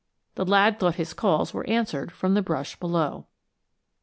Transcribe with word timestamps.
The 0.33 0.45
lad 0.45 0.79
thought 0.79 0.95
his 0.95 1.13
calls 1.13 1.53
were 1.53 1.69
answered 1.69 2.11
from 2.11 2.33
the 2.33 2.41
brush 2.41 2.75
below. 2.79 3.27